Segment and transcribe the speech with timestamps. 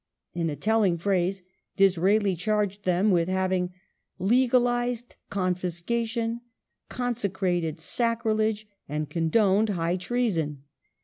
[0.33, 1.43] In a telling phrase,
[1.77, 3.71] Disraeli charged them with having"
[4.17, 6.41] legalized confiscation,
[6.89, 10.63] consecrated sacrilege, and condoned high treason